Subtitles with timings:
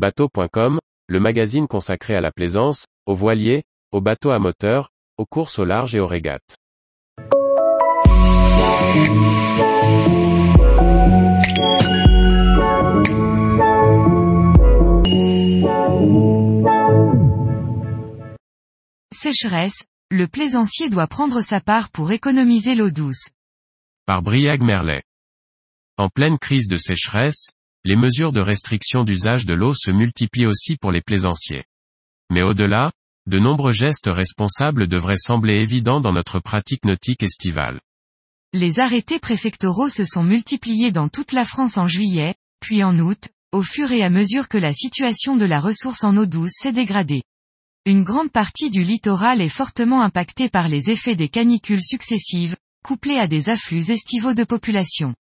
[0.00, 4.88] Bateau.com, le magazine consacré à la plaisance, aux voiliers, aux bateaux à moteur,
[5.18, 6.56] aux courses au large et aux régates.
[19.12, 23.28] Sécheresse, le plaisancier doit prendre sa part pour économiser l'eau douce.
[24.06, 25.02] Par Briag Merlet.
[25.98, 27.50] En pleine crise de sécheresse,
[27.84, 31.64] les mesures de restriction d'usage de l'eau se multiplient aussi pour les plaisanciers.
[32.30, 32.92] Mais au-delà,
[33.26, 37.80] de nombreux gestes responsables devraient sembler évidents dans notre pratique nautique estivale.
[38.52, 43.28] Les arrêtés préfectoraux se sont multipliés dans toute la France en juillet, puis en août,
[43.52, 46.72] au fur et à mesure que la situation de la ressource en eau douce s'est
[46.72, 47.22] dégradée.
[47.86, 53.18] Une grande partie du littoral est fortement impactée par les effets des canicules successives, couplées
[53.18, 55.14] à des afflux estivaux de population.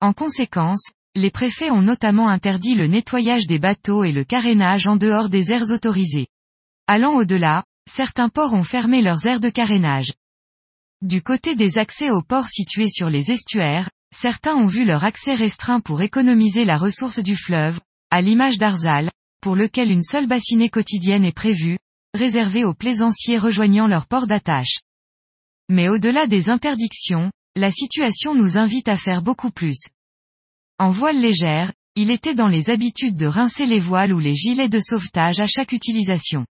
[0.00, 4.96] En conséquence, les préfets ont notamment interdit le nettoyage des bateaux et le carénage en
[4.96, 6.26] dehors des aires autorisées.
[6.86, 10.12] Allant au-delà, certains ports ont fermé leurs aires de carénage.
[11.02, 15.34] Du côté des accès aux ports situés sur les estuaires, certains ont vu leur accès
[15.34, 17.78] restreint pour économiser la ressource du fleuve,
[18.10, 21.78] à l'image d'Arzal, pour lequel une seule bassinée quotidienne est prévue,
[22.14, 24.80] réservée aux plaisanciers rejoignant leur port d'attache.
[25.68, 29.78] Mais au-delà des interdictions, la situation nous invite à faire beaucoup plus.
[30.80, 34.68] En voile légère, il était dans les habitudes de rincer les voiles ou les gilets
[34.68, 36.46] de sauvetage à chaque utilisation.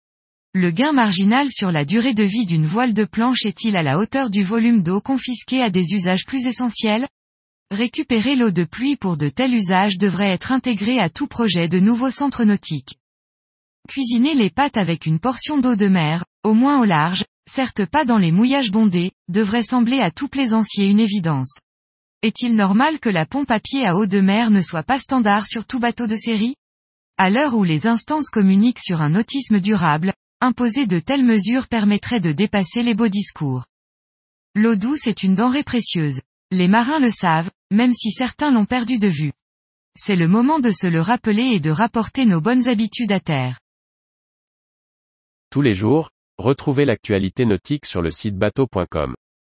[0.55, 3.96] Le gain marginal sur la durée de vie d'une voile de planche est-il à la
[3.96, 7.06] hauteur du volume d'eau confisqué à des usages plus essentiels?
[7.70, 11.78] Récupérer l'eau de pluie pour de tels usages devrait être intégré à tout projet de
[11.78, 12.96] nouveau centre nautique.
[13.89, 18.05] Cuisiner les pâtes avec une portion d'eau de mer, au moins au large, certes pas
[18.05, 21.61] dans les mouillages bondés, devrait sembler à tout plaisancier une évidence.
[22.22, 25.47] Est-il normal que la pompe à pied à eau de mer ne soit pas standard
[25.47, 26.56] sur tout bateau de série?
[27.16, 32.19] À l'heure où les instances communiquent sur un autisme durable, imposer de telles mesures permettrait
[32.19, 33.66] de dépasser les beaux discours.
[34.56, 36.20] L'eau douce est une denrée précieuse.
[36.51, 39.33] Les marins le savent, même si certains l'ont perdu de vue.
[39.96, 43.61] C'est le moment de se le rappeler et de rapporter nos bonnes habitudes à terre.
[45.51, 49.14] Tous les jours, retrouvez l'actualité nautique sur le site bateau.com.